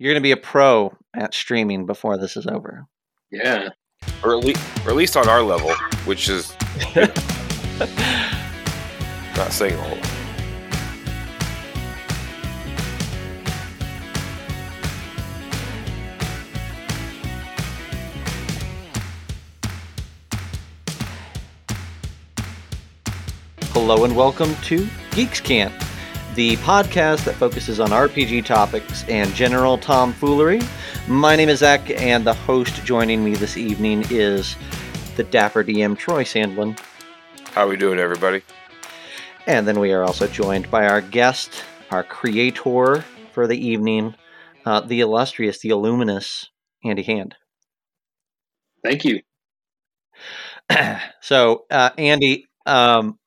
[0.00, 2.86] You're going to be a pro at streaming before this is over.
[3.32, 3.70] Yeah.
[4.22, 5.72] or at least, or at least on our level,
[6.04, 6.54] which is
[9.36, 10.06] not saying a whole lot.
[23.72, 25.72] Hello and welcome to Geeks' Cant,
[26.38, 30.60] the podcast that focuses on RPG topics and general tomfoolery.
[31.08, 34.54] My name is Zac, and the host joining me this evening is
[35.16, 36.78] the dapper DM Troy Sandlin.
[37.54, 38.42] How are we doing, everybody?
[39.48, 44.14] And then we are also joined by our guest, our creator for the evening,
[44.64, 46.48] uh, the illustrious, the illuminous
[46.84, 47.34] Andy Hand.
[48.84, 49.22] Thank you.
[51.20, 53.18] so, uh, Andy, um,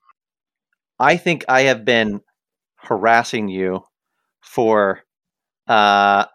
[0.98, 2.22] I think I have been
[2.82, 3.84] harassing you
[4.42, 5.02] for
[5.68, 6.26] uh,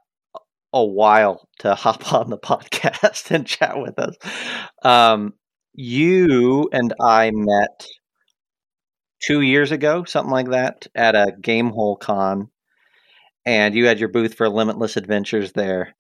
[0.73, 4.17] a while to hop on the podcast and chat with us.
[4.83, 5.35] Um,
[5.75, 7.87] you and I met
[9.21, 12.51] two years ago, something like that, at a Gamehole Con,
[13.45, 15.95] and you had your booth for Limitless Adventures there.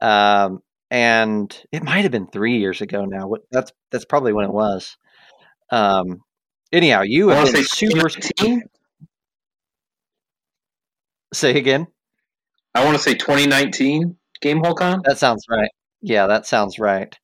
[0.00, 3.32] Um, and it might have been three years ago now.
[3.50, 4.96] That's that's probably when it was.
[5.70, 6.20] Um,
[6.70, 8.08] anyhow, you have been super.
[8.10, 8.62] 2019.
[11.32, 11.86] Say again.
[12.74, 15.02] I want to say 2019 Gamehole Con.
[15.04, 15.70] That sounds right.
[16.00, 17.16] Yeah, that sounds right.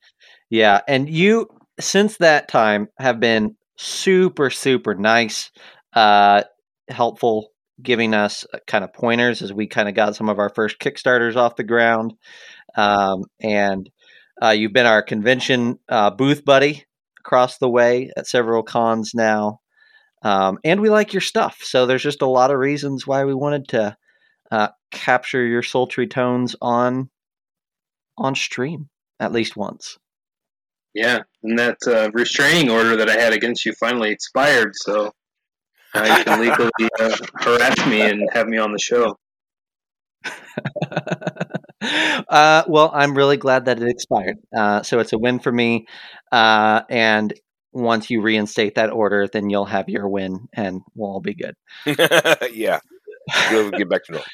[0.50, 1.48] Yeah, and you
[1.80, 5.50] since that time have been super super nice,
[5.94, 6.42] uh,
[6.88, 7.50] helpful,
[7.82, 10.78] giving us uh, kind of pointers as we kind of got some of our first
[10.78, 12.14] Kickstarters off the ground,
[12.76, 13.90] um, and
[14.42, 16.84] uh, you've been our convention uh, booth buddy
[17.20, 19.60] across the way at several cons now,
[20.22, 21.58] um, and we like your stuff.
[21.62, 23.96] So there's just a lot of reasons why we wanted to
[24.50, 27.10] uh, capture your sultry tones on
[28.16, 28.88] on stream
[29.20, 29.98] at least once.
[30.94, 35.12] Yeah, and that uh, restraining order that I had against you finally expired, so
[35.94, 39.16] now you can legally uh, harass me and have me on the show.
[42.28, 44.38] uh, well, I'm really glad that it expired.
[44.56, 45.86] Uh, so it's a win for me.
[46.32, 47.32] Uh, and
[47.72, 51.54] once you reinstate that order, then you'll have your win, and we'll all be good.
[52.52, 52.80] yeah,
[53.50, 54.26] we'll get back to normal.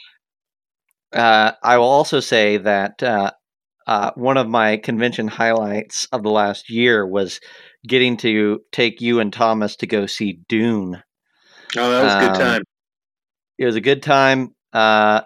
[1.13, 3.31] Uh, I will also say that uh,
[3.87, 7.41] uh, one of my convention highlights of the last year was
[7.87, 11.03] getting to take you and Thomas to go see Dune.
[11.77, 12.63] Oh, that was a Um, good time.
[13.59, 15.23] It was a good time, uh,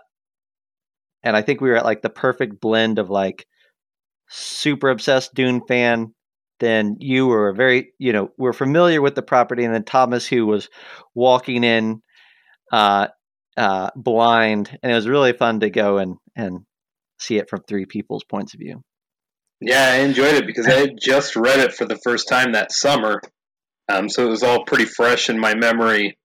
[1.23, 3.47] and I think we were at like the perfect blend of like
[4.29, 6.15] super obsessed Dune fan.
[6.61, 10.27] Then you were a very, you know, we're familiar with the property, and then Thomas,
[10.27, 10.69] who was
[11.15, 12.03] walking in
[12.73, 13.09] uh,
[13.57, 16.61] uh, blind, and it was really fun to go and and
[17.21, 18.83] see it from three people's points of view.
[19.61, 22.71] Yeah, I enjoyed it because I had just read it for the first time that
[22.73, 23.21] summer,
[23.89, 26.17] um, so it was all pretty fresh in my memory.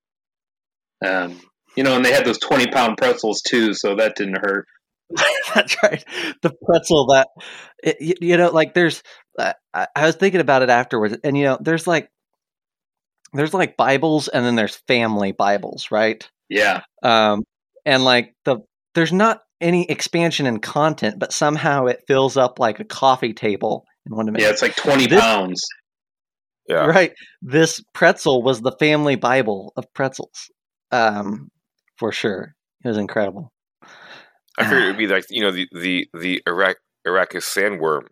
[1.04, 1.42] Um,
[1.76, 4.68] you know, and they had those twenty pound pretzels too, so that didn't hurt.
[5.56, 6.04] That's right.
[6.42, 7.30] The pretzel that
[7.84, 9.04] it, you know, like there's.
[9.40, 9.54] I,
[9.96, 12.10] I was thinking about it afterwards, and you know, there's like
[13.34, 16.28] there's like Bibles, and then there's family Bibles, right?
[16.50, 17.44] Yeah, Um,
[17.86, 18.58] and like the
[18.96, 23.86] there's not any expansion in content, but somehow it fills up like a coffee table
[24.06, 24.42] in one minute.
[24.42, 25.62] yeah, it's like twenty This- pounds.
[26.70, 27.12] Yeah, Right.
[27.42, 30.50] This pretzel was the family Bible of pretzels.
[30.94, 31.50] Um,
[31.98, 32.56] for sure.
[32.86, 33.52] It was incredible.
[34.58, 36.78] I figured it would be like you know the the the Iraq
[37.08, 38.12] Arrakis sandworm of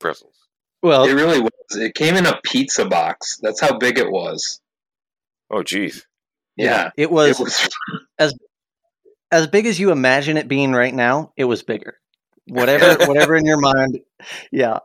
[0.00, 0.34] pretzels.
[0.82, 1.50] Well, It really was.
[1.76, 3.38] It came in a pizza box.
[3.42, 4.60] That's how big it was.
[5.50, 6.06] Oh, geez.
[6.56, 7.38] Yeah, it it was
[8.18, 8.34] was.
[9.30, 11.96] as big as you imagine it being right now, it was bigger.
[12.46, 14.00] Whatever whatever in your mind.
[14.50, 14.80] Yeah.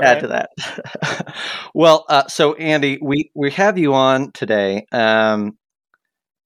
[0.00, 1.34] Add to that.
[1.74, 5.58] well, uh, so Andy, we we have you on today um,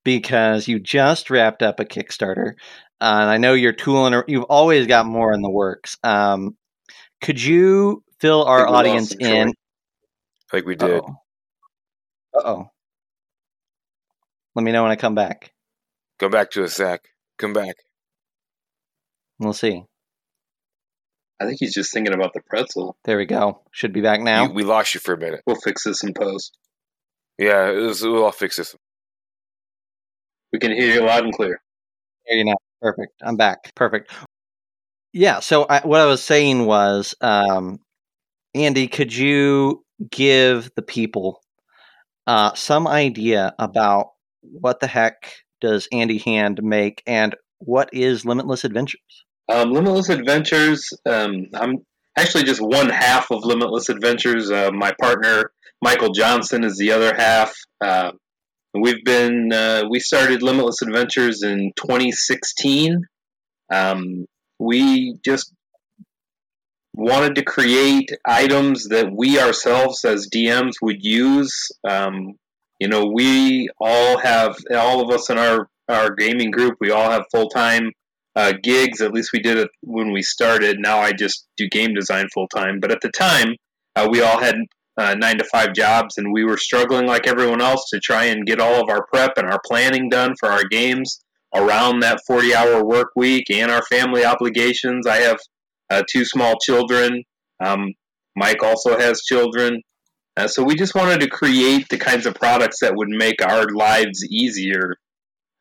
[0.04, 2.52] because you just wrapped up a Kickstarter,
[3.02, 4.22] uh, and I know you're tooling.
[4.26, 5.98] You've always got more in the works.
[6.02, 6.56] Um,
[7.22, 9.30] could you fill our think we lost audience him, Troy.
[9.40, 9.52] in?
[10.52, 11.02] Like we did.
[12.34, 12.70] Uh oh.
[14.54, 15.52] Let me know when I come back.
[16.18, 17.00] Come back to us, Zac.
[17.38, 17.74] Come back.
[19.38, 19.84] We'll see.
[21.40, 22.96] I think he's just thinking about the pretzel.
[23.04, 23.62] There we go.
[23.72, 24.44] Should be back now.
[24.44, 25.40] You- we lost you for a minute.
[25.46, 26.56] We'll fix this in post.
[27.38, 28.76] Yeah, it was, we'll all fix this.
[30.52, 31.60] We can hear you loud and clear.
[32.28, 32.56] There you now.
[32.80, 33.12] Perfect.
[33.22, 33.72] I'm back.
[33.74, 34.12] Perfect.
[35.12, 35.40] Yeah.
[35.40, 37.80] So I, what I was saying was, um,
[38.54, 41.42] Andy, could you give the people
[42.26, 44.10] uh, some idea about
[44.42, 49.24] what the heck does Andy Hand make, and what is Limitless Adventures?
[49.48, 50.88] Um, Limitless Adventures.
[51.06, 51.78] Um, I'm
[52.16, 54.50] actually just one half of Limitless Adventures.
[54.50, 57.54] Uh, my partner Michael Johnson is the other half.
[57.80, 58.12] Uh,
[58.72, 63.02] we've been uh, we started Limitless Adventures in 2016.
[63.72, 64.26] Um,
[64.62, 65.52] we just
[66.94, 71.70] wanted to create items that we ourselves as DMs would use.
[71.88, 72.34] Um,
[72.78, 76.76] you know, we all have all of us in our our gaming group.
[76.80, 77.90] We all have full time
[78.36, 79.00] uh, gigs.
[79.00, 80.78] At least we did it when we started.
[80.78, 82.78] Now I just do game design full time.
[82.80, 83.56] But at the time,
[83.96, 84.56] uh, we all had
[84.96, 88.46] uh, nine to five jobs, and we were struggling like everyone else to try and
[88.46, 91.20] get all of our prep and our planning done for our games
[91.54, 95.06] around that 40 hour work week and our family obligations.
[95.06, 95.38] I have
[95.90, 97.22] uh, two small children.
[97.64, 97.92] Um,
[98.36, 99.82] Mike also has children.
[100.36, 103.66] Uh, so we just wanted to create the kinds of products that would make our
[103.66, 104.96] lives easier.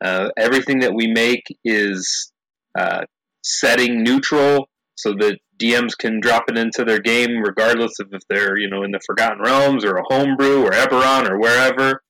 [0.04, 2.32] Uh, everything that we make is
[2.80, 3.02] uh,
[3.44, 8.58] setting neutral so that DMs can drop it into their game regardless of if they're
[8.58, 12.02] you know in the Forgotten Realms or a homebrew or Eberron or wherever.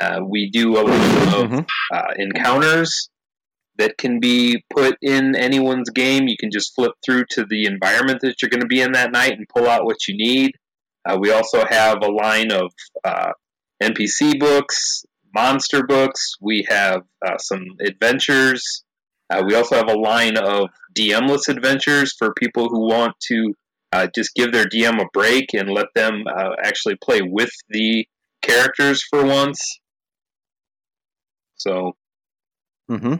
[0.00, 1.60] Uh, we do a lot of mm-hmm.
[1.92, 3.08] uh, encounters
[3.78, 6.28] that can be put in anyone's game.
[6.28, 9.12] You can just flip through to the environment that you're going to be in that
[9.12, 10.52] night and pull out what you need.
[11.06, 12.72] Uh, we also have a line of
[13.04, 13.32] uh,
[13.82, 15.04] NPC books,
[15.34, 16.34] monster books.
[16.40, 18.84] We have uh, some adventures.
[19.28, 23.54] Uh, we also have a line of DMless adventures for people who want to
[23.92, 28.06] uh, just give their DM a break and let them uh, actually play with the
[28.42, 29.78] characters for once.
[31.66, 31.96] So.
[32.88, 33.16] Hmm.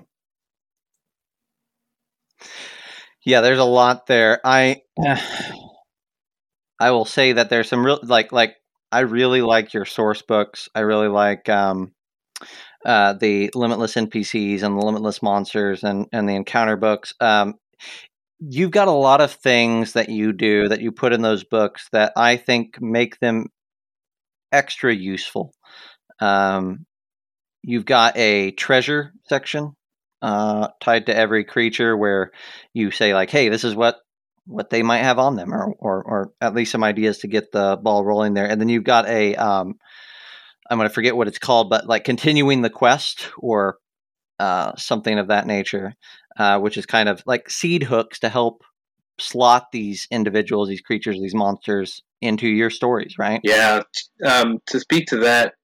[3.25, 4.41] Yeah, there's a lot there.
[4.45, 4.83] I.
[6.79, 8.57] I will say that there's some real like like
[8.93, 10.69] I really like your source books.
[10.75, 11.93] I really like um,
[12.85, 17.15] uh, the limitless NPCs and the limitless monsters and and the encounter books.
[17.21, 17.55] Um,
[18.41, 21.89] you've got a lot of things that you do that you put in those books
[21.93, 23.49] that I think make them
[24.53, 25.53] extra useful.
[26.21, 26.86] Um,
[27.67, 29.73] you've got a treasure section
[30.23, 32.31] uh, tied to every creature where
[32.73, 33.97] you say like, "Hey, this is what
[34.47, 37.51] what they might have on them, or, or, or at least some ideas to get
[37.53, 38.49] the ball rolling there.
[38.49, 39.75] And then you've got a, um,
[40.71, 43.79] I'm going to forget what it's called, but like continuing the quest or
[44.39, 45.95] uh, something of that nature,
[46.39, 48.63] uh, which is kind of like seed hooks to help
[49.19, 53.41] slot these individuals, these creatures, these monsters into your stories, right?
[53.43, 53.83] Yeah.
[54.25, 55.55] Um, to speak to that,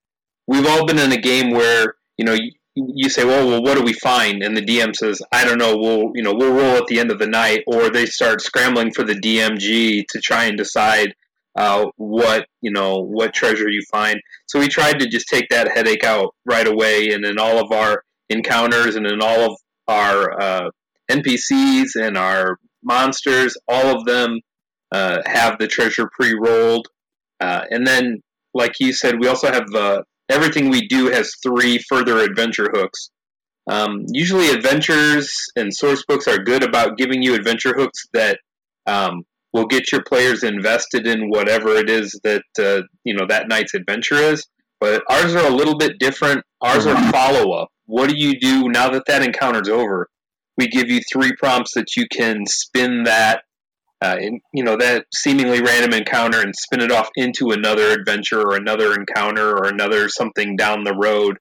[0.46, 2.36] we've all been in a game where you know
[2.74, 4.42] you say, well, well, what do we find?
[4.42, 5.76] And the DM says, I don't know.
[5.76, 8.92] We'll, you know, we'll roll at the end of the night, or they start scrambling
[8.92, 11.14] for the DMG to try and decide
[11.58, 14.20] uh, what, you know, what treasure you find.
[14.46, 17.72] So we tried to just take that headache out right away, and in all of
[17.72, 20.70] our encounters and in all of our uh,
[21.10, 24.40] NPCs and our monsters, all of them
[24.92, 26.88] uh, have the treasure pre-rolled,
[27.38, 28.22] uh, and then,
[28.54, 33.11] like you said, we also have the everything we do has three further adventure hooks.
[33.70, 38.38] Um, usually, adventures and source books are good about giving you adventure hooks that
[38.87, 43.49] um, will get your players invested in whatever it is that uh, you know that
[43.49, 44.46] night's adventure is.
[44.81, 46.43] But ours are a little bit different.
[46.61, 47.69] Ours are follow up.
[47.87, 50.08] What do you do now that that encounter's over?
[50.58, 53.43] We give you three prompts that you can spin that
[54.02, 58.40] uh, in, you know that seemingly random encounter and spin it off into another adventure
[58.40, 61.38] or another encounter or another something down the road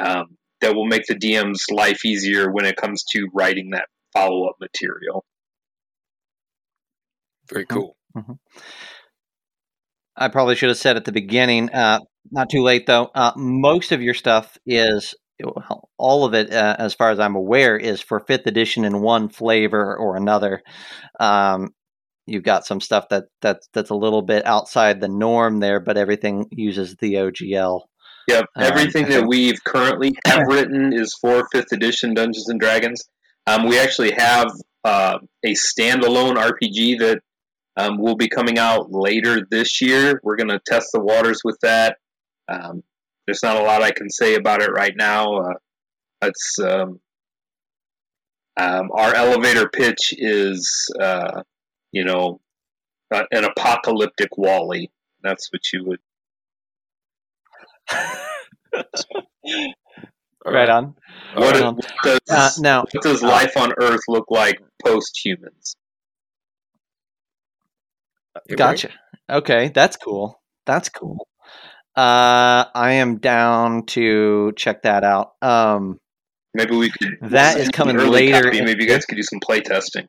[0.00, 4.48] um, that will make the DM's life easier when it comes to writing that follow
[4.48, 5.24] up material.
[7.48, 7.78] Very mm-hmm.
[7.78, 7.96] cool.
[8.16, 8.32] Mm-hmm.
[10.16, 11.70] I probably should have said at the beginning.
[11.70, 12.00] Uh,
[12.30, 13.10] not too late though.
[13.14, 15.14] Uh, most of your stuff is
[15.96, 19.28] all of it, uh, as far as I'm aware, is for fifth edition in one
[19.28, 20.62] flavor or another.
[21.18, 21.70] Um,
[22.26, 25.96] you've got some stuff that that's that's a little bit outside the norm there, but
[25.96, 27.82] everything uses the OGL.
[28.28, 32.60] Yep, um, everything um, that we've currently have written is for fifth edition Dungeons and
[32.60, 33.08] Dragons.
[33.46, 34.50] Um, we actually have
[34.84, 37.20] uh, a standalone RPG that
[37.76, 40.20] um, will be coming out later this year.
[40.22, 41.96] We're going to test the waters with that.
[42.48, 42.82] Um,
[43.26, 45.36] there's not a lot I can say about it right now.
[45.36, 45.54] Uh,
[46.22, 47.00] it's um,
[48.92, 51.42] our elevator pitch is uh,
[51.92, 52.40] you know,
[53.12, 54.90] uh, an apocalyptic WALL-E.
[55.22, 56.00] That's what you would.
[60.44, 60.94] right on.
[61.34, 61.74] What, right on.
[61.76, 65.76] what does, uh, now, what does uh, life on Earth look like post humans?
[68.56, 68.90] Gotcha.
[69.28, 70.40] Okay, that's cool.
[70.66, 71.26] That's cool.
[71.96, 75.32] Uh, I am down to check that out.
[75.42, 75.98] Um,
[76.54, 77.18] Maybe we could.
[77.22, 78.62] That is coming later copy.
[78.62, 80.06] Maybe you guys could do some play testing.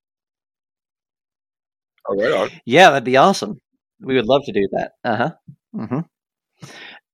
[2.07, 2.49] Oh, on.
[2.65, 3.57] Yeah, that'd be awesome.
[4.01, 4.93] We would love to do that.
[5.03, 5.31] Uh huh.
[5.73, 5.99] hmm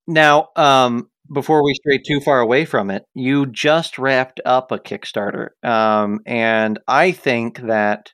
[0.06, 4.78] Now, um, before we stray too far away from it, you just wrapped up a
[4.78, 8.12] Kickstarter, um, and I think that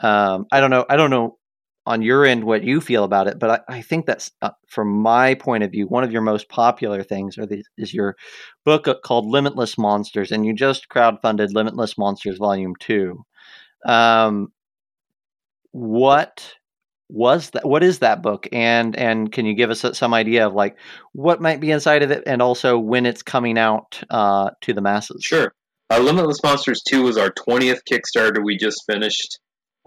[0.00, 0.86] um, I don't know.
[0.90, 1.38] I don't know
[1.86, 4.88] on your end what you feel about it, but I, I think that's uh, from
[4.90, 8.16] my point of view one of your most popular things, the, is your
[8.64, 13.24] book uh, called Limitless Monsters, and you just crowdfunded Limitless Monsters Volume Two.
[13.86, 14.52] Um,
[15.72, 16.54] what
[17.08, 20.54] was that what is that book and and can you give us some idea of
[20.54, 20.76] like
[21.12, 24.80] what might be inside of it and also when it's coming out uh, to the
[24.80, 25.52] masses Sure.
[25.92, 29.38] Uh, Limitless Monsters 2 was our 20th Kickstarter we just finished.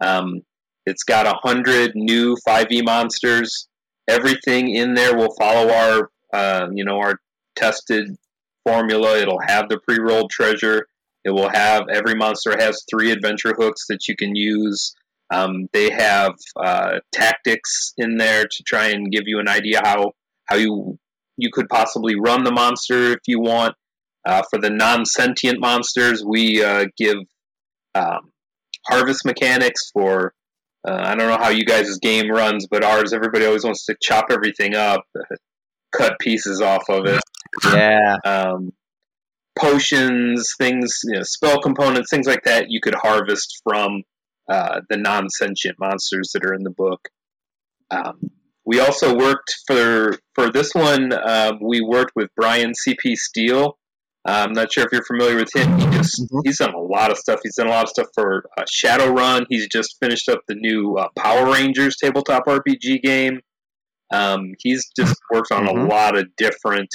[0.04, 0.42] Um,
[0.86, 3.68] it's got 100 new 5e monsters.
[4.08, 7.16] Everything in there will follow our, uh, you know, our
[7.56, 8.16] tested
[8.64, 9.18] formula.
[9.18, 10.86] It'll have the pre-rolled treasure.
[11.24, 14.94] It will have every monster has three adventure hooks that you can use.
[15.34, 20.12] Um, they have uh, tactics in there to try and give you an idea how
[20.46, 20.98] how you
[21.38, 23.76] you could possibly run the monster if you want.
[24.28, 27.18] Uh, for the non-sentient monsters, we uh, give
[27.94, 28.32] um,
[28.88, 30.34] harvest mechanics for.
[30.88, 33.96] Uh, I don't know how you guys' game runs, but ours, everybody always wants to
[34.02, 35.02] chop everything up,
[35.92, 37.22] cut pieces off of it.
[37.74, 38.72] yeah Um,
[39.58, 42.66] potions, things, you know, spell components, things like that.
[42.70, 44.04] You could harvest from
[44.50, 47.10] uh, the non-sentient monsters that are in the book.
[47.92, 48.32] Um,
[48.66, 51.14] we also worked for for this one.
[51.14, 53.78] Uh, we worked with Brian CP Steele.
[54.28, 55.78] I'm not sure if you're familiar with him.
[55.78, 56.42] He just Mhm.
[56.46, 57.42] he's done a lot of stuff.
[57.44, 59.46] He's done a lot of stuff for uh, Shadowrun.
[59.50, 63.42] He's just finished up the new uh, Power Rangers tabletop RPG game.
[64.12, 65.86] Um, he's just worked on Mhm.
[65.86, 66.90] a lot of different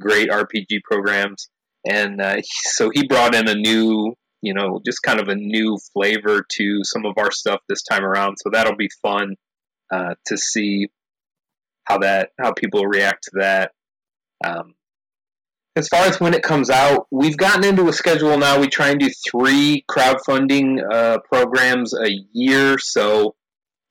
[0.00, 1.48] great RPG programs,
[1.88, 2.36] and uh,
[2.72, 6.80] so he brought in a new, you know, just kind of a new flavor to
[6.82, 8.36] some of our stuff this time around.
[8.38, 9.36] So that'll be fun
[9.92, 10.88] uh, to see
[11.84, 13.72] how that how people react to that.
[14.44, 14.74] Um,
[15.76, 18.60] as far as when it comes out, we've gotten into a schedule now.
[18.60, 22.78] We try and do three crowdfunding uh, programs a year.
[22.78, 23.34] So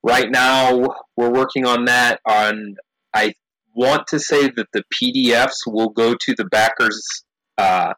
[0.02, 2.20] right now we're working on that.
[2.26, 2.76] On
[3.12, 3.34] I
[3.74, 7.24] want to say that the PDFs will go to the backers
[7.58, 7.94] uh,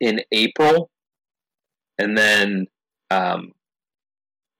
[0.00, 0.90] in April,
[1.98, 2.66] and then
[3.10, 3.52] um,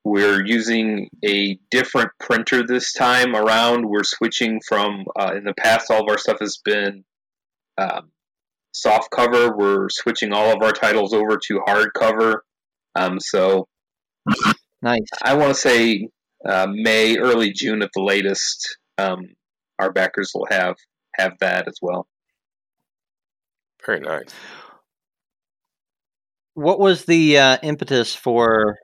[0.04, 3.86] we're using a different printer this time around.
[3.88, 7.04] We're switching from uh, in the past, all of our stuff has been
[7.78, 8.10] um,
[8.72, 9.56] soft cover.
[9.56, 12.40] We're switching all of our titles over to hardcover.
[12.94, 13.66] Um, so
[14.82, 16.08] nice I want to say
[16.46, 18.78] uh, May, early June at the latest.
[18.98, 19.34] Um,
[19.78, 20.76] our backers will have
[21.16, 22.06] have that as well.
[23.84, 24.34] Very nice.
[26.54, 28.78] What was the uh, impetus for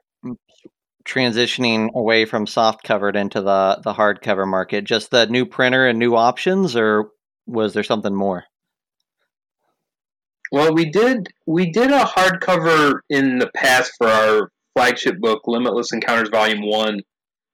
[1.05, 5.97] transitioning away from soft covered into the the hardcover market just the new printer and
[5.97, 7.09] new options or
[7.47, 8.43] was there something more
[10.51, 15.93] Well, we did we did a hardcover in the past for our flagship book, Limitless
[15.93, 16.99] Encounters Volume One,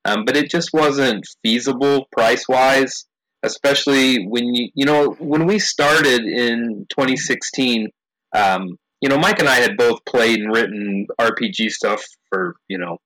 [0.03, 3.05] um, but it just wasn't feasible price wise.
[3.43, 7.89] Especially when you you know when we started in 2016,
[8.35, 12.77] um, you know Mike and I had both played and written RPG stuff for you
[12.77, 12.97] know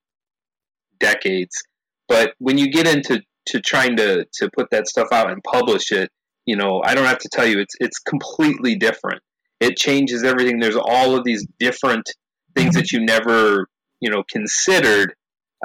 [1.00, 1.62] decades,
[2.08, 5.92] but when you get into to trying to to put that stuff out and publish
[5.92, 6.10] it,
[6.46, 9.22] you know I don't have to tell you it's it's completely different
[9.62, 10.58] it changes everything.
[10.58, 12.10] There's all of these different
[12.56, 13.68] things that you never,
[14.00, 15.14] you know, considered.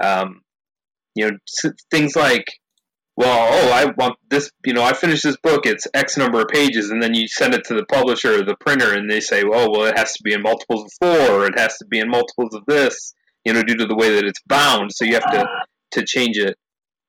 [0.02, 0.42] Um,
[1.16, 1.38] you know,
[1.90, 2.46] things like,
[3.18, 4.52] well, oh, I want this.
[4.64, 5.66] You know, I finished this book.
[5.66, 8.56] It's X number of pages, and then you send it to the publisher or the
[8.60, 11.46] printer, and they say, oh, well, it has to be in multiples of four, or
[11.48, 13.14] it has to be in multiples of this.
[13.44, 15.48] You know, due to the way that it's bound, so you have to
[15.94, 16.58] to change it.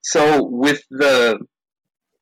[0.02, 1.38] So with the,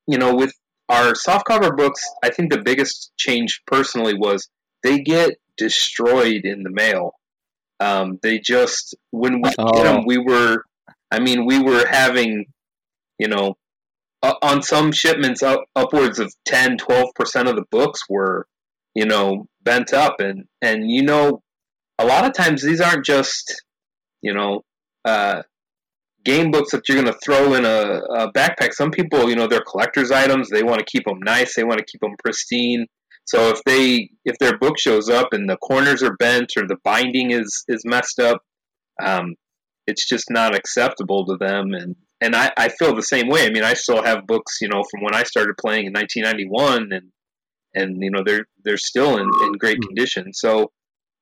[0.09, 0.53] you know, with
[0.89, 4.49] our softcover books, I think the biggest change personally was
[4.83, 7.13] they get destroyed in the mail.
[7.79, 9.73] Um, they just when we Oh.
[9.75, 10.65] get them, we were,
[11.11, 12.47] I mean, we were having,
[13.19, 13.57] you know,
[14.23, 18.47] uh, on some shipments, up, upwards of 10, 12 percent of the books were,
[18.95, 21.43] you know, bent up, and and you know,
[21.99, 23.63] a lot of times these aren't just,
[24.23, 24.63] you know,
[25.05, 25.43] uh,
[26.25, 28.73] game books that you're going to throw in a, a backpack.
[28.73, 30.51] Some people, you know, they're collector's items.
[30.51, 31.55] They want to keep them nice.
[31.55, 32.87] They want to keep them pristine.
[33.25, 36.77] So if they if their book shows up and the corners are bent or the
[36.85, 38.43] binding is is messed up,
[39.03, 39.35] um,
[39.87, 41.73] it's just not acceptable to them.
[41.73, 43.47] And and I, I feel the same way.
[43.47, 46.93] I mean, I still have books, you know, from when I started playing in 1991,
[46.93, 47.13] and
[47.75, 49.89] and you know they're they're still in, in great Hmm.
[49.89, 50.33] condition.
[50.33, 50.71] So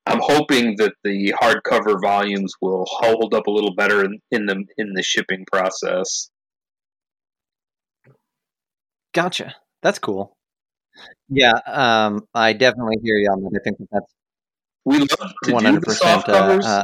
[0.07, 4.65] I'm hoping that the hardcover volumes will hold up a little better in, in the
[4.79, 6.31] in the shipping process.
[9.13, 9.55] Gotcha.
[9.83, 10.37] That's cool.
[11.29, 13.61] Yeah, um, I definitely hear you on that.
[13.61, 14.15] I think that that's
[14.85, 16.83] We love to do one hundred the soft uh, covers uh,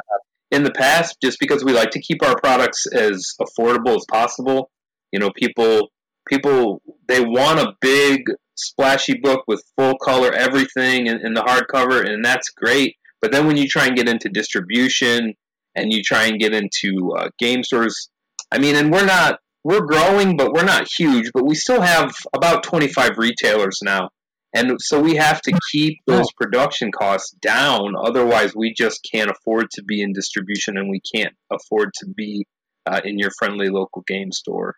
[0.50, 4.70] in the past, just because we like to keep our products as affordable as possible.
[5.12, 5.90] You know, people
[6.28, 8.22] people they want a big
[8.56, 12.96] splashy book with full color everything in, in the hardcover, and that's great.
[13.20, 15.34] But then when you try and get into distribution
[15.74, 18.08] and you try and get into uh, game stores,
[18.50, 22.14] I mean, and we're not we're growing, but we're not huge, but we still have
[22.34, 24.08] about 25 retailers now.
[24.52, 27.94] And so we have to keep those production costs down.
[27.96, 32.46] Otherwise, we just can't afford to be in distribution and we can't afford to be
[32.86, 34.74] uh, in your friendly local game store.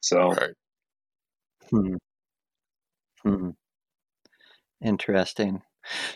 [0.00, 0.54] So, Right.
[1.70, 1.96] Hmm.
[3.22, 3.50] Hmm.
[4.80, 5.62] Interesting.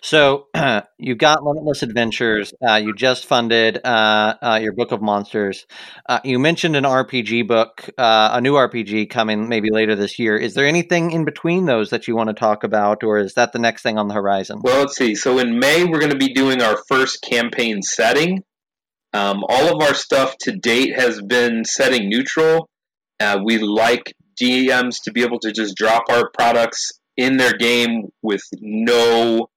[0.02, 0.48] So
[0.98, 2.52] you've got Limitless Adventures.
[2.66, 5.66] Uh, you just funded uh, uh, your Book of Monsters.
[6.08, 10.36] Uh, you mentioned an RPG book, uh, a new RPG coming maybe later this year.
[10.36, 13.52] Is there anything in between those that you want to talk about, or is that
[13.52, 14.60] the next thing on the horizon?
[14.62, 15.14] well, let's see.
[15.14, 18.42] So, in May, we're going to be doing our first campaign setting.
[19.12, 22.68] Um, all of our stuff to date has been setting neutral.
[23.18, 28.08] Uh, we like DMs to be able to just drop our products in their game
[28.22, 29.50] with no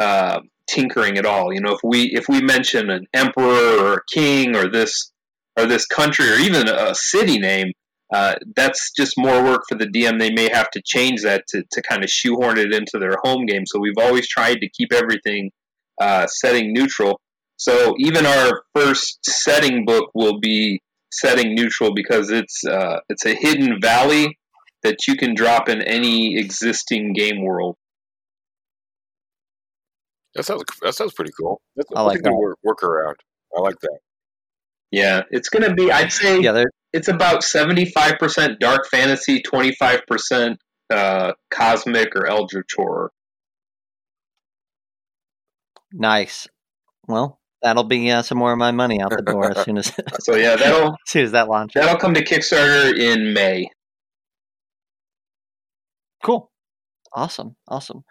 [0.00, 1.52] uh, tinkering at all.
[1.52, 5.12] You know, if we if we mention an emperor or a king or this
[5.56, 7.72] or this country or even a city name,
[8.12, 10.18] uh, that's just more work for the DM.
[10.18, 13.46] They may have to change that to, to kind of shoehorn it into their home
[13.46, 13.64] game.
[13.66, 15.50] So we've always tried to keep everything
[16.00, 17.20] uh, setting neutral.
[17.56, 23.34] So even our first setting book will be setting neutral because it's uh, it's a
[23.34, 24.38] hidden valley
[24.82, 27.76] that you can drop in any existing game world.
[30.34, 31.60] That sounds that sounds pretty cool.
[31.76, 32.36] That's, I that's like a good that.
[32.36, 33.14] work, workaround.
[33.56, 33.98] I like that.
[34.90, 35.90] Yeah, it's going to be.
[35.90, 40.58] I'd say Yeah, it's about seventy-five percent dark fantasy, twenty-five percent
[40.90, 43.10] uh, cosmic or eldritch horror.
[45.92, 46.46] nice.
[47.08, 49.92] Well, that'll be uh, some more of my money out the door as soon as
[50.20, 51.80] So yeah, that'll as soon as that launches.
[51.82, 53.68] that'll come to Kickstarter in May.
[56.22, 56.51] Cool.
[57.14, 57.56] Awesome.
[57.68, 58.04] Awesome.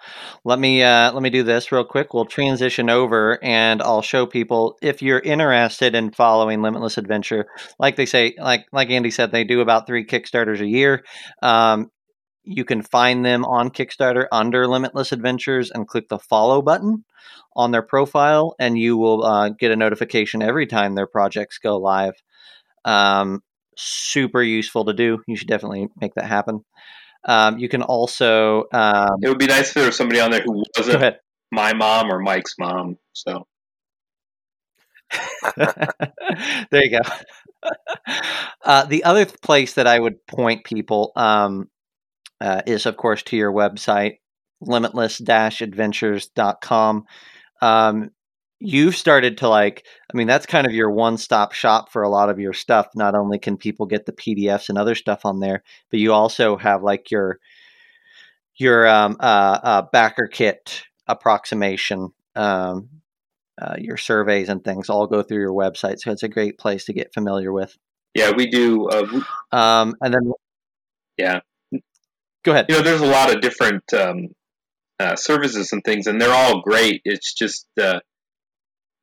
[0.45, 2.13] Let me uh, let me do this real quick.
[2.13, 7.47] We'll transition over and I'll show people if you're interested in following Limitless Adventure.
[7.79, 11.03] Like they say, like like Andy said, they do about three Kickstarters a year.
[11.41, 11.89] Um,
[12.43, 17.03] you can find them on Kickstarter under Limitless Adventures and click the follow button
[17.55, 21.77] on their profile, and you will uh, get a notification every time their projects go
[21.77, 22.13] live.
[22.85, 23.41] Um,
[23.77, 25.23] super useful to do.
[25.27, 26.63] You should definitely make that happen.
[27.25, 30.41] Um, you can also um, It would be nice if there was somebody on there
[30.41, 31.17] who wasn't
[31.51, 32.97] my mom or Mike's mom.
[33.13, 33.45] So
[36.71, 36.99] there you go.
[38.65, 41.69] uh, the other place that I would point people um,
[42.39, 44.19] uh, is, of course, to your website,
[44.61, 47.05] limitless-adventures.com.
[47.61, 48.11] Um,
[48.61, 52.29] you've started to like, I mean, that's kind of your one-stop shop for a lot
[52.29, 52.87] of your stuff.
[52.95, 56.57] Not only can people get the PDFs and other stuff on there, but you also
[56.57, 57.39] have like your
[58.55, 62.89] your um, uh, uh, backer kit approximation um,
[63.61, 65.99] uh, your surveys and things all go through your website.
[65.99, 67.77] So it's a great place to get familiar with.
[68.13, 68.87] yeah, we do.
[68.89, 70.31] Uh, we- Um, and then,
[71.17, 71.39] yeah,
[72.43, 72.65] go ahead.
[72.69, 74.29] you know, there's a lot of different um,
[74.99, 77.01] uh, services and things, and they're all great.
[77.05, 77.99] It's just uh,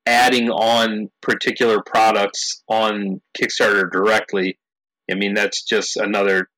[0.08, 4.58] adding on particular products on Kickstarter directly.
[5.10, 6.48] I mean, that's just another,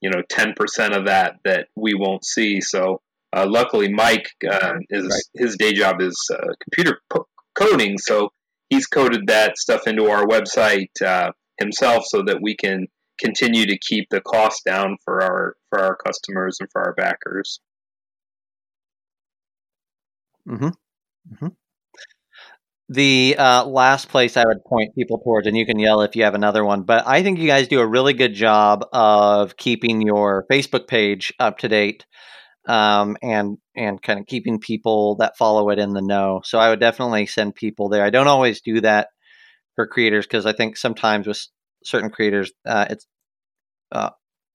[0.00, 2.60] you know, ten percent of that that we won't see.
[2.60, 3.00] So,
[3.36, 5.42] uh, luckily, Mike uh, is Right.
[5.42, 8.30] his day job is uh, computer po- coding, so
[8.70, 12.86] he's coded that stuff into our website uh, himself, so that we can
[13.18, 17.60] continue to keep the cost down for our for our customers and for our backers.
[20.46, 20.68] hmm
[21.38, 21.48] hmm
[22.90, 26.24] The uh, last place I would point people towards, and you can yell if you
[26.24, 30.00] have another one, but I think you guys do a really good job of keeping
[30.00, 32.06] your Facebook page up to date
[32.68, 36.42] um, and and kind of keeping people that follow it in the know.
[36.44, 38.04] So I would definitely send people there.
[38.04, 39.08] I don't always do that
[39.74, 41.46] for creators because I think sometimes with
[41.84, 43.06] certain creators, uh, it's
[43.90, 44.10] uh,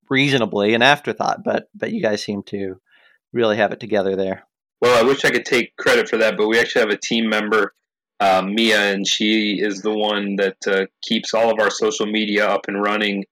[0.09, 1.43] reasonably an afterthought.
[1.43, 2.75] But but you guys seem to
[3.33, 4.43] really have it together there.
[4.79, 7.29] Well, I wish I could take credit for that, but we actually have a team
[7.29, 7.73] member,
[8.19, 12.47] uh, Mia, and she is the one that uh, keeps all of our social media
[12.47, 13.25] up and running.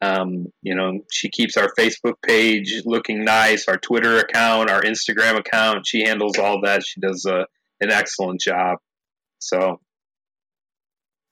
[0.00, 5.38] Um, you know, she keeps our Facebook page looking nice, our Twitter account, our Instagram
[5.38, 5.86] account.
[5.86, 6.84] She handles all that.
[6.84, 7.46] She does a,
[7.80, 8.78] an excellent job.
[9.38, 9.80] So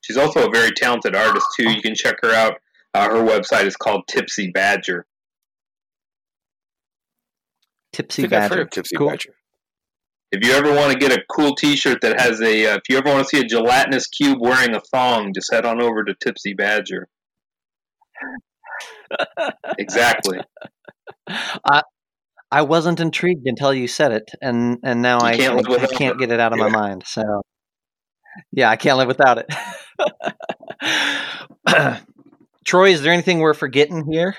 [0.03, 1.69] she's also a very talented artist too.
[1.69, 2.55] You can check her out.
[2.95, 5.05] Uh, her website is called Tipsy Badger.
[7.93, 8.67] Tipsy I think I've heard Badger.
[8.67, 9.09] Tipsy Cool.
[9.11, 9.35] Badger.
[10.33, 12.97] If you ever want to get a cool T-shirt that has a, uh, if you
[12.97, 16.15] ever want to see a gelatinous cube wearing a thong, just head on over to
[16.15, 17.09] Tipsy Badger.
[19.79, 20.39] exactly.
[21.29, 21.83] I
[22.53, 25.71] I wasn't intrigued until you said it, and and now You I, can't live I
[25.71, 27.05] without can't get it out of my mind.
[27.07, 27.43] So
[28.53, 29.47] yeah, I can't live without it.
[32.65, 34.37] Troy, is there anything we're forgetting here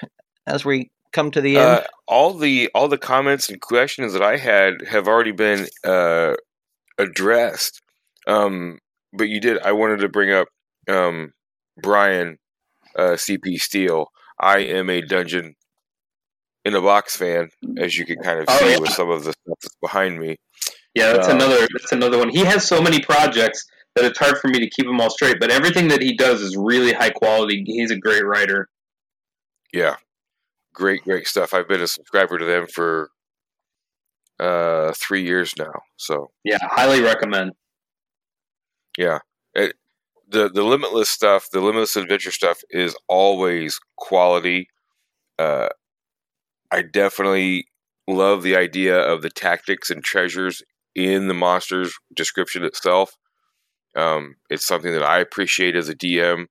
[0.47, 1.65] as we come to the end?
[1.65, 6.36] Uh, all the all the comments and questions that I had have already been uh,
[6.97, 7.82] addressed.
[8.28, 8.80] Um,
[9.13, 9.60] but you did.
[9.60, 10.47] I wanted to bring up
[10.89, 11.34] um,
[11.82, 12.38] Brian
[12.95, 14.08] uh, CP Steele.
[14.39, 15.56] I am a Dungeon
[16.65, 18.78] in a Box fan, as you can kind of Oh, see yeah.
[18.80, 20.38] with some of the stuff that's behind me.
[20.93, 21.67] Yeah, that's Uh, another.
[21.74, 22.30] That's another one.
[22.30, 25.38] He has so many projects that it's hard for me to keep them all straight.
[25.39, 27.63] But everything that he does is really high quality.
[27.65, 28.67] He's a great writer.
[29.74, 29.95] Yeah,
[30.73, 31.53] great, great stuff.
[31.53, 33.10] I've been a subscriber to them for
[34.39, 35.81] uh, three years now.
[35.97, 37.51] So Yeah, highly recommend.
[38.97, 39.19] Yeah.
[39.53, 39.75] It,
[40.27, 44.69] the the limitless stuff, the limitless adventure stuff is always quality.
[45.38, 45.69] Uh,
[46.71, 47.67] I definitely
[48.07, 50.63] love the idea of the tactics and treasures
[50.95, 53.17] in the monsters description itself.
[53.95, 56.45] Um, it's something that I appreciate as a DM,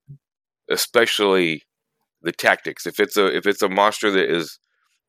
[0.70, 1.62] especially
[2.22, 2.87] the tactics.
[2.87, 4.59] If it's a if it's a monster that is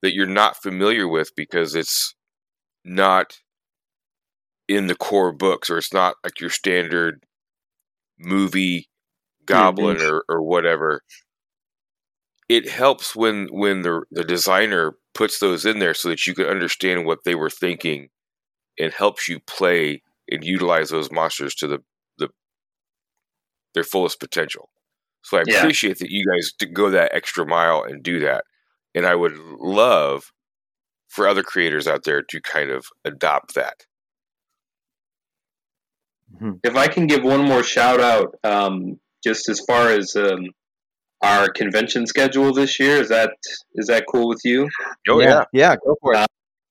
[0.01, 2.15] that you're not familiar with because it's
[2.83, 3.37] not
[4.67, 7.25] in the core books or it's not like your standard
[8.19, 8.87] movie
[9.45, 10.05] goblin niche.
[10.05, 11.01] or, or whatever
[12.47, 16.45] it helps when when the the designer puts those in there so that you can
[16.45, 18.09] understand what they were thinking
[18.79, 21.79] and helps you play and utilize those monsters to the,
[22.17, 22.29] the
[23.73, 24.69] their fullest potential
[25.23, 25.59] so i Yeah.
[25.59, 28.43] appreciate that you guys to go that extra mile and do that
[28.95, 30.31] and i would love
[31.09, 33.85] for other creators out there to kind of adopt that
[36.39, 36.59] Mhm.
[36.63, 40.45] If I can give one more shout out, um, just as far as um,
[41.21, 43.33] our convention schedule this year, is that
[43.75, 44.69] is that cool with you?
[45.09, 46.19] oh yeah, yeah, go for it.
[46.19, 46.25] Uh,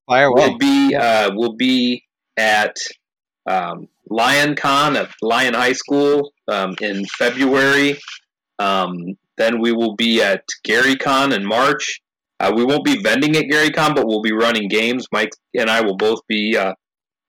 [0.09, 0.49] Fire away.
[0.49, 2.05] We'll be uh, we'll be
[2.37, 2.77] at
[3.47, 7.99] um, Lion Con at Lion High School um, in February.
[8.61, 12.01] Um, then we will be at Gary Con in March.
[12.38, 15.07] Uh, we won't be vending at Gary Con, but we'll be running games.
[15.11, 16.75] Mike and I will both be uh,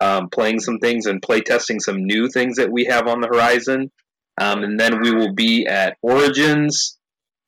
[0.01, 3.27] um, playing some things and play testing some new things that we have on the
[3.27, 3.91] horizon.
[4.39, 6.97] Um, and then we will be at Origins.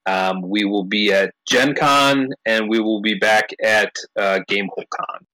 [0.05, 4.89] Um, we will be at Gen Con, and we will be back at uh, Gamehole
[4.89, 5.25] Con.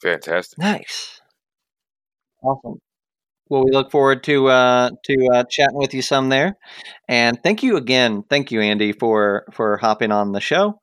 [0.00, 1.20] fantastic Nice.
[2.42, 2.80] Awesome.
[3.52, 6.56] Well, we look forward to uh, to uh, chatting with you some there,
[7.06, 8.24] and thank you again.
[8.30, 10.80] Thank you, Andy, for for hopping on the show,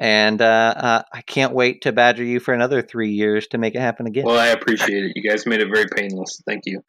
[0.00, 3.76] and uh, uh, I can't wait to badger you for another three years to make
[3.76, 4.24] it happen again.
[4.24, 5.12] Well, I appreciate it.
[5.14, 6.42] You guys made it very painless.
[6.44, 6.82] Thank you.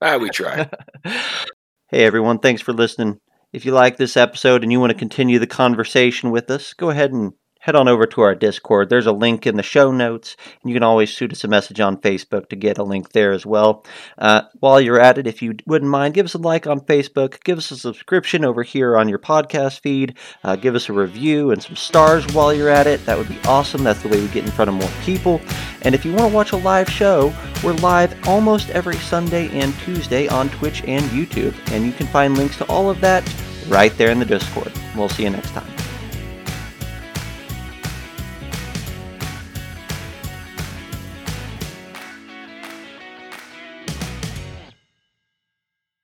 [0.00, 0.66] ah, we try
[1.04, 2.38] hey, everyone.
[2.38, 3.20] Thanks for listening.
[3.52, 6.88] If you like this episode and you want to continue the conversation with us, go
[6.88, 8.88] ahead and head on over to our Discord.
[8.88, 11.78] There's a link in the show notes, and you can always shoot us a message
[11.78, 13.84] on Facebook to get a link there as well.
[14.18, 17.42] Uh, while you're at it, if you wouldn't mind, give us a like on Facebook,
[17.44, 21.50] give us a subscription over here on your podcast feed, uh, give us a review
[21.50, 23.04] and some stars while you're at it.
[23.04, 23.84] That would be awesome.
[23.84, 25.40] That's the way we get in front of more people.
[25.82, 29.74] And if you want to watch a live show, we're live almost every Sunday and
[29.80, 33.22] Tuesday on Twitch and YouTube, and you can find links to all of that
[33.68, 34.72] right there in the Discord.
[34.96, 35.89] We'll see you next time.